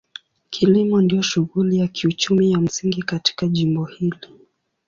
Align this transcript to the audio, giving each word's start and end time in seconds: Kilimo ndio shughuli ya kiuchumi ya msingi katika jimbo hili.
Kilimo 0.49 1.01
ndio 1.01 1.21
shughuli 1.21 1.77
ya 1.77 1.87
kiuchumi 1.87 2.51
ya 2.51 2.59
msingi 2.59 3.01
katika 3.03 3.47
jimbo 3.47 3.85
hili. 3.85 4.27